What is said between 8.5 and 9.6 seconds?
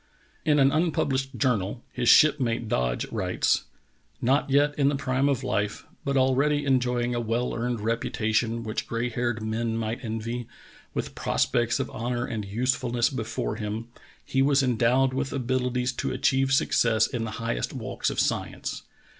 which gray haired